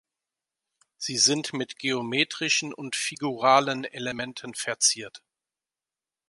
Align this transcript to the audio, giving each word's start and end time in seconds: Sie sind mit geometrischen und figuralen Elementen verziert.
Sie 0.97 1.17
sind 1.19 1.53
mit 1.53 1.77
geometrischen 1.77 2.73
und 2.73 2.95
figuralen 2.95 3.83
Elementen 3.83 4.55
verziert. 4.55 5.21